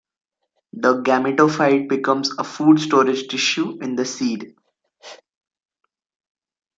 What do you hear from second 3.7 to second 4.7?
in the seed.